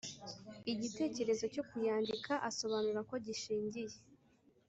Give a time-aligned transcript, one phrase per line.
[0.71, 3.97] Igitekerezo cyo kuyandika asobanura ko gishingiye